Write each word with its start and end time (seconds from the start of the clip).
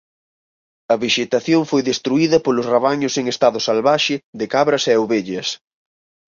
A 0.93 0.95
vexetación 1.03 1.61
foi 1.71 1.81
destruída 1.91 2.37
polos 2.45 2.69
rabaños 2.73 3.13
en 3.19 3.25
estado 3.33 3.59
salvaxe 3.67 4.15
de 4.39 4.45
cabras 4.53 4.83
e 4.93 4.93
ovellas. 5.03 5.47